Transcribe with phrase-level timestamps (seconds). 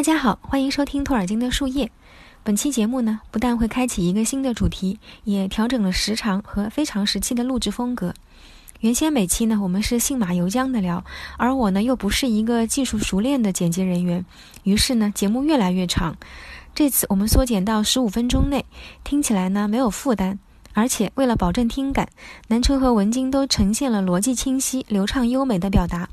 [0.00, 1.90] 大家好，欢迎收听托尔金的树叶。
[2.42, 8.14] 本期节目呢，不但会开启一个新的主题，也调整了时长和非常时期的录制风格。
[8.80, 11.04] 原先每期呢，我们是信马由缰的聊，
[11.36, 14.24] 而我呢，又不是一个技术熟练的剪辑人员，
[14.62, 16.16] 于是呢，节目越来越长。
[16.74, 18.64] 这次我们缩减到十五分钟内，
[19.04, 20.38] 听起来呢没有负担，
[20.72, 22.08] 而且为了保证听感，
[22.48, 26.08] 南城和文晶都呈现了逻辑清晰、流畅优美的表达。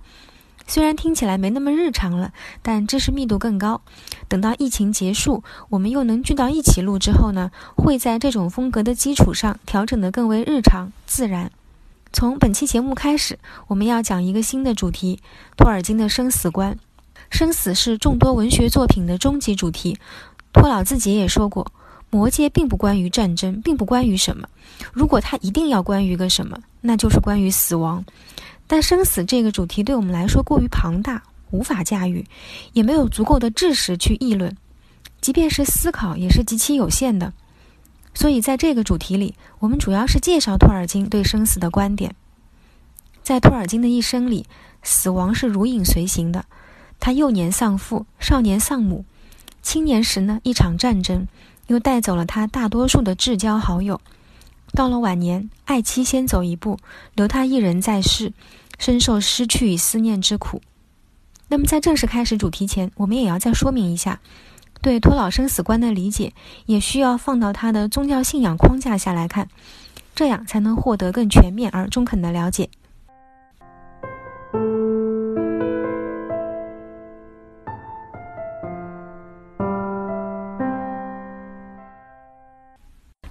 [0.68, 3.82] 虽然听起来没那么日常了，但知识密度更高。
[4.28, 11.50] 等到疫情结束，我们又能聚到一起录之后呢，会在这种风格的基础上调整得更为日常自然。
[12.12, 15.20] 从本期节目开始，我们要讲一个新的主题——
[15.58, 16.78] 托尔金的生死观。
[17.30, 19.98] 生死是众多文学作品的终极主题。
[20.54, 21.66] 托老自己也说过，
[22.10, 24.48] 《魔戒》并不关于战争，并不关于什么。
[24.94, 28.04] 如果它一定要关于个什么，那就是关于死亡。
[28.68, 32.26] 但生死这个主题对我们来说过于庞大，无法驾驭，
[32.74, 34.56] 也没有足够的知识去议论，
[35.22, 37.34] 即便是思考也是极其有限的。
[38.14, 42.16] 所以在这个主题里，我们主要是介绍托尔金对生死的观点。
[43.24, 44.46] 在托尔金的一生里，
[44.84, 46.46] 死亡是如影随形的。
[47.00, 49.06] 他幼年丧父，少年丧母，
[49.62, 51.28] 青年时呢一场战争，
[51.68, 54.02] 又带走了他大多数的至交好友。
[54.78, 56.78] 到了晚年，爱妻先走一步，
[57.16, 58.32] 留他一人在世，
[58.78, 60.62] 深受失去与思念之苦。
[61.48, 64.20] 那么，在正式开始主题前，我们也要再说明一下，
[64.80, 66.32] 对托老生死观的理解，
[66.68, 69.48] 也需要放到他的宗教信仰框架下来看，
[70.14, 72.70] 这样才能获得更全面而中肯的了解。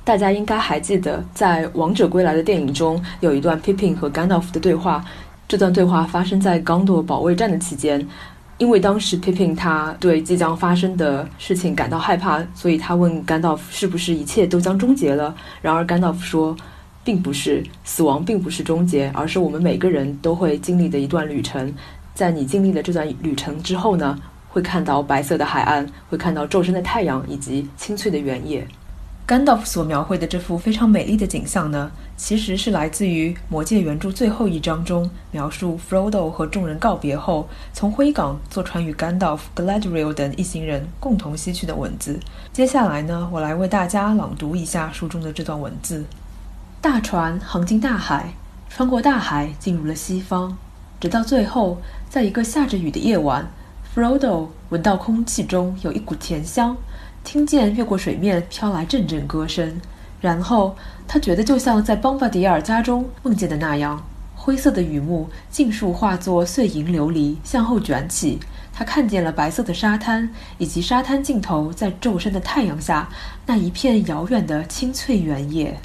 [0.07, 5.05] 大家应该还记得，在《王者归来》的电影中，有一段 Pippin 和 Gandalf 的对话。
[5.49, 8.07] 这段对话发生在刚铎保卫战的期间，
[8.59, 15.35] 因为当时 Pippin 他对即将发生的事情感到害怕，所以他问 Gandalf 是不是一切都将终结了。
[15.61, 16.57] 然而 Gandalf 说，
[17.03, 21.75] 并不是，死亡并不是终结，而是我们每个人都会经历的一段旅程。
[22.15, 24.17] 在你经历了这段旅程之后呢，
[24.49, 28.65] 会看到白色的海岸，会看到骤升的太阳以及青翠的原野。
[29.27, 42.21] 甘道夫所描绘的这幅非常美丽的景象呢，其实是来自于《魔戒》原著最后一章中描述 Frodo 和众人告别后，从灰港坐船与甘道夫、Gladriel 等一行人共同西去的文字。
[42.53, 46.05] 接下来呢，我来为大家朗读一下书中的这段文字：
[46.81, 48.33] 大船航进大海，
[48.71, 50.57] 穿过大海进入了西方，
[51.01, 53.51] 直到最后，在一个下着雨的夜晚
[53.93, 56.77] ，Frodo 闻到空气中有一股甜香。
[57.27, 59.81] 听见越过水面飘来阵阵歌声，
[60.21, 60.77] 然后
[61.09, 64.01] 他觉得就像在邦巴迪尔家中梦见的那样，
[64.37, 68.39] 灰色的雨幕尽数化作碎银琉璃向后卷起。
[68.73, 73.09] 他看见了白色的沙滩，以及沙滩尽头在骤升的太阳下
[73.45, 75.77] 那一片遥远的青翠原野。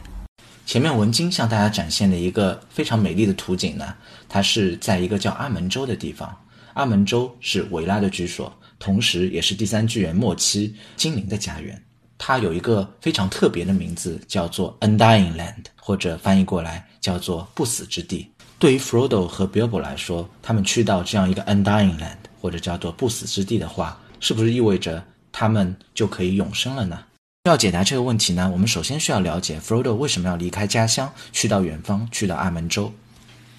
[0.68, 3.96] 前面文晶向大家展现的一个非常美丽的图景呢，
[4.29, 6.38] 它是在一个叫阿门州的地方。
[6.75, 8.53] 阿门州是维拉的居所。
[8.81, 11.80] 同时，也是第三纪元末期精灵的家园。
[12.18, 18.28] 它有一个非常特别的名字，叫做 Undying Land，或者翻译过来叫做不死之地。
[18.58, 27.00] 对于 Frodo 和 Bilbo 来说，他们去到这样一个 Undying Land，或者叫做不死之地的话，是不是意味着他们就可以永生了呢？
[27.46, 32.94] 要解答这个问题呢，我们首先需要了解 Frodo 为什么要离开家乡，去到远方，去到阿门州。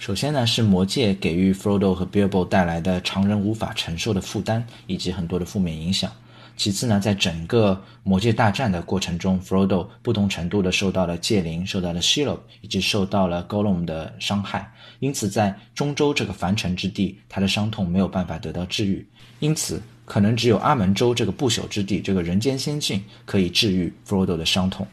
[0.03, 6.11] 首先呢，是魔戒给予 Frodo 和 Bilbo 带来的常人无法承受的负担，以及很多的负面影响。
[6.57, 14.73] 其次呢，在整个魔戒大战的过程中，Frodo 不同程度的受到了戒灵、受到了 Shelob 以及受到了 Gollum 的伤害。
[14.99, 19.07] 因此，在中州这个凡尘之地，他的伤痛没有办法得到治愈。
[19.39, 24.85] 因此，可能只有阿门州这个不朽之地，这个人间仙境可以治愈 Frodo 的伤痛。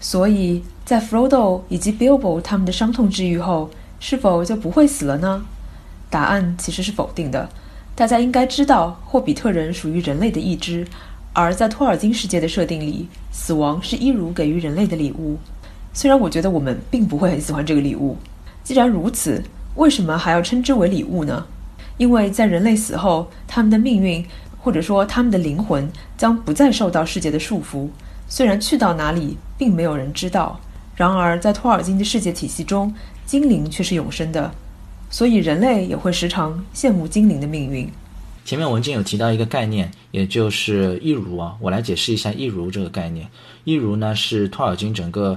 [0.00, 3.70] 所以在 Frodo 以及 Bilbo 他们的伤痛治愈后。
[3.98, 5.44] 是否就不会死了呢？
[6.10, 7.48] 答案其实是否定的。
[7.94, 10.86] 大家应该知道，霍比特人属于人类的一支，
[11.32, 15.38] 而在托尔金世界的设定里，死亡是伊如给予人类的礼物。
[15.92, 18.16] 虽然我觉得我们并不会很喜欢这个礼物。
[18.62, 19.42] 既然如此，
[19.76, 21.46] 为什么还要称之为礼物呢？
[21.96, 24.24] 因为在人类死后，他们的命运
[24.58, 27.88] 或者说他们的灵魂将不再受到世界的束缚。
[28.28, 30.60] 虽然去到哪里，并没有人知道。
[30.96, 32.92] 然而，在托尔金的世界体系中，
[33.26, 34.54] 精灵却是永生的，
[35.10, 37.90] 所以人类也会时常羡慕精灵的命运。
[38.44, 43.28] 前面文件有提到一个概念，也就是一如啊，我来解释一下一如这个概念。
[43.64, 45.36] 一如呢是托尔金整个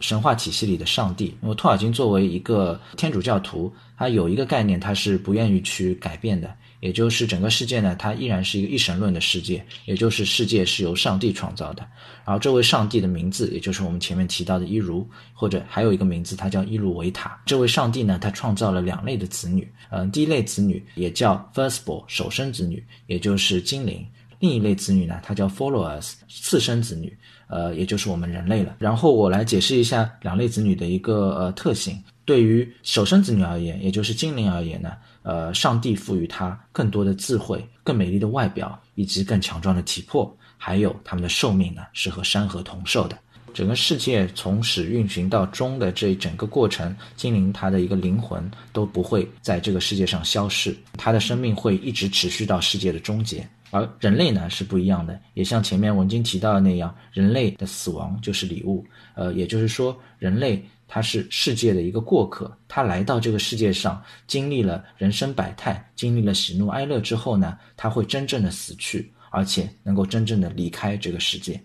[0.00, 1.32] 神话体系里的上帝。
[1.42, 11.86] 因为托尔金作为一个天主教徒，他有一个概念，他是不愿意去改变的，也就是整个世界呢，它依然是一个一神论的世界，也就是世界是由上帝创造的。
[12.24, 17.40] 然后这位上帝的名字，也就是我们前面提到的伊如，或者还有一个名字，他叫伊鲁维塔。
[17.44, 24.04] 这位上帝呢，他创造了两类的子女，嗯，第一类子女也叫 firstborn 首生子女，也就是精灵；
[24.40, 27.16] 另一类子女呢，它叫 followers 次生子女，
[27.46, 28.74] 呃，也就是我们人类了。
[28.78, 32.02] 然后我来解释一下两类子女的一个呃特性。
[32.24, 34.92] 对于首生子女而言，也就是精灵而言呢。
[35.22, 43.18] 呃，上帝赋予他更多的智慧、更美丽的外表以及更强壮的体魄，还有他们的寿命呢是和山河同寿的。
[43.54, 53.46] 整个世界从始运行到终的这整个过程，精灵它的一个灵魂都不会在这个世界上消逝，它的生命会一直持续到世界的终结。
[53.70, 58.84] 而人类呢是不一样的，也像前面文经提到的那样，人类的死亡就是礼物。
[59.14, 60.64] 呃，也就是说，人类。
[60.92, 71.62] 他是世界的一个过客，他来到这个世界上，经历了人生百态，经历了喜怒哀乐之后呢，他会真正的死去，而且能够真正的离开这个世界。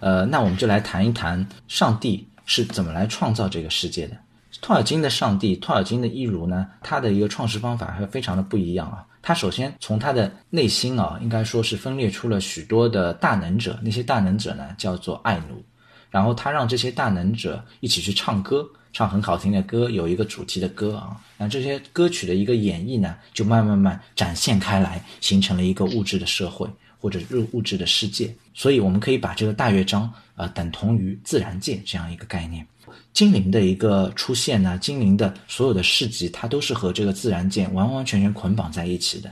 [0.00, 4.16] 呃，那我们就来谈一谈上帝是怎么来创造这个世界的。
[4.60, 9.04] 托尔金的上帝，托尔金的伊如呢，他的一个创世方法还非常的不一样啊。
[9.20, 15.62] 他首先从他的内心啊，应该说是分裂出了许多的大能者，那些大能者呢，叫做爱奴。
[16.10, 21.16] 然后他让这些大能者一起去唱歌，唱很好听的歌，有一个主题的歌啊。
[21.36, 26.68] 那这些歌曲的一个演绎呢，就慢慢慢展现开来，形成了一个物质的社会
[27.04, 28.34] 或者物物质的世界。
[28.54, 32.66] 所以我们可以把这个大乐章啊等同于自然界这样一个概念。
[33.12, 39.30] 精灵的一个出现呢，精灵的所有的事迹，它都是和这个自然界完完全全捆绑在一起的。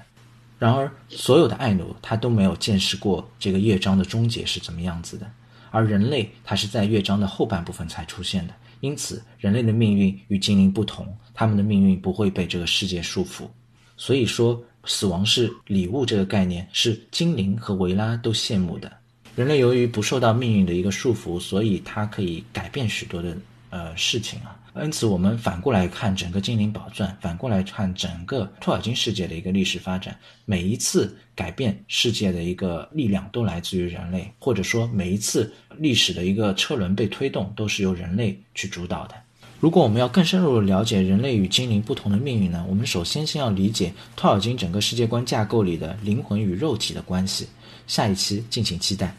[0.58, 5.26] 然而，所有的爱奴他都没有见识过这个乐章的终结是怎么样子的。
[5.70, 13.48] 而人类，它是在乐章的后半部分才出现的，因此人类的命运与精灵不同，他们的命运不会被这个世界束缚。
[13.96, 18.90] 所以说，死亡是礼物这个概念是精灵和维拉都羡慕的。
[19.34, 23.36] 人类由于不受到命运的一个束缚，所以它可以改变许多的
[23.70, 24.58] 呃事情啊。
[24.82, 39.14] 因此，我们反过来看整个《精灵宝钻》，反过来看整个托尔金世界的一个历史发展，每一次改变世界的一个力量都来自于人类，或者说每一次历史的一个车轮被推动都是由人类去主导的。
[39.62, 42.66] 如果我们要更深入的了解人类与精灵不同的命运呢？
[42.68, 47.46] 我们首先先要理解托尔金整个世界观架构里的灵魂与肉体的关系。
[47.86, 49.14] 下一期敬请期待。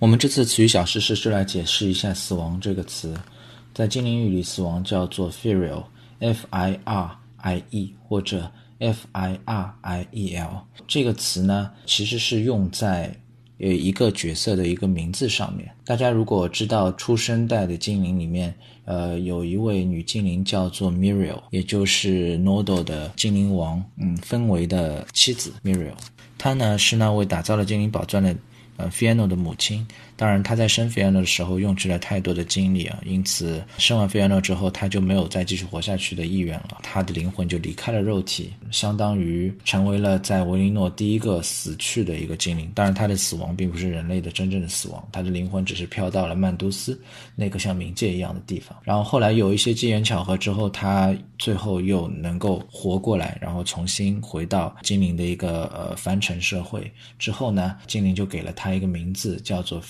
[0.00, 3.16] 我们这次词语小知识是来解释一下“死亡”这个词，
[3.72, 8.52] 在精灵语里，死亡叫做 “firiel”，f i r i e 或者
[8.92, 10.62] f i r i e l。
[10.86, 13.14] 这个词呢，其实是用在
[13.58, 15.70] 呃一个角色的一个名字上面。
[15.84, 18.54] 大家如果知道出生代的精灵里面，
[18.84, 25.94] 呃，有一位女精灵叫做 Miriel，也就是 Nodo 的精灵王，嗯，氛围的妻子 Miriel。
[26.36, 28.36] 她呢是那位打造了精灵宝钻的。
[28.76, 29.86] 呃 f i a n o 的母亲，
[30.16, 42.70] 当然他在生 f i a n o 的时候用去了太多的精力啊，因此生完 f i a n o 之后，他就没有再继续活下去的意愿了，他的灵魂就离开了肉体，相当于成为了在维林诺第一个死去的一个精灵。
[42.74, 47.00] 当然，他的死亡并不是人类的真正的死亡，他的灵魂只是飘到了曼都斯
[47.34, 48.76] 那个像冥界一样的地方。
[48.82, 56.92] 然后后来有一些机缘巧合之后，他最后又能够活过来，然后重新回到精灵的一个呃凡尘社会。
[57.18, 58.74] 之后呢，精灵就给了他。
[58.74, 59.80] 一个名字叫做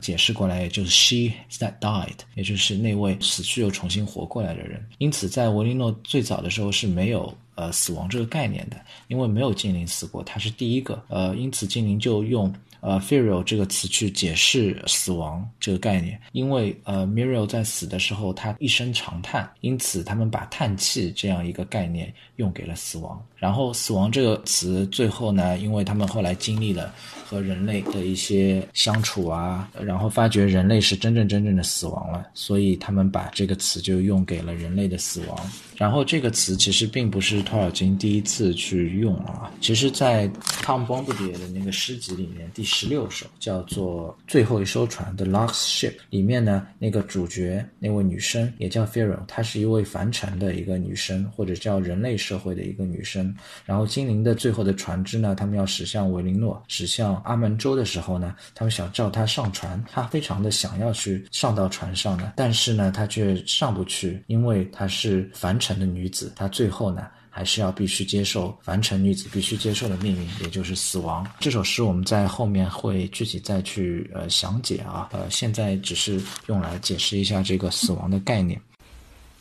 [0.00, 4.84] 解释过来也就是 She that died，也就是那位死去又重新活过来的人。
[4.98, 8.76] 因此，在维利诺最早的时候是没有呃死亡这个概念的，
[9.08, 11.02] 因为没有精灵死过，他是第一个。
[11.08, 12.52] 呃，因此精灵就用。
[12.80, 23.20] 呃，ferial 这个词去解释死亡这个概念，因为呃，Miriel 在死的时候，他一声长叹，因此他们把叹气这样一个概念用给了死亡。
[23.34, 26.94] 然后，死亡这个词最后呢，因为他们后来经历了
[27.28, 35.38] 和人类的一些相处啊，然后发觉人类是真正真正的死亡了，所以他们把这个词就用给了人类的死亡。
[35.76, 40.26] 然后这个词其实并不是托尔金第一次去用啊，其实在
[40.62, 53.32] Tom Bombadil 的那个诗集里面，第十六首叫做《最后一艘船》的 Last Ship 里面呢，那个主角那位女生也叫 f e r o 她是一位凡尘的一个女生，或者叫人类社会的一个女生。
[53.64, 67.06] 然后精灵的最后的船只呢，他们要驶向维林诺，驶向阿门州的时候呢，他们想叫他上船，他非常的想要去上到船上呢，但是呢，他却上不去，因为她是凡尘的女子，她最后呢。
[67.30, 71.24] 还是要必须接受凡尘女子必须接受的命运，也就是死亡。
[71.38, 78.60] 这首诗我们在后面会具体再去呃详解啊，呃，现在只是用来解释一下这个死亡的概念。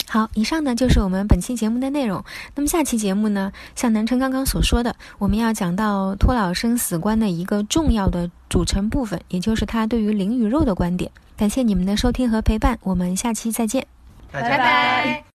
[0.09, 2.23] 好，以上呢就是我们本期节目的内容。
[2.55, 11.11] 那么下期节目呢，像南城刚刚所说的，我们要讲到托老生死观的一个重要的组成部分，也就是他对于灵与肉的观点。
[11.35, 13.85] 感谢你们的收听和陪伴，我们下期再见，
[14.31, 15.26] 拜拜。